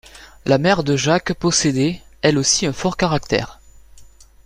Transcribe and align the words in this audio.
La 0.47 0.57
mère 0.57 0.83
de 0.83 0.97
Jacques 0.97 1.35
possédait, 1.35 2.01
elle 2.23 2.39
aussi 2.39 2.65
un 2.65 2.73
fort 2.73 2.97
caractère. 2.97 3.59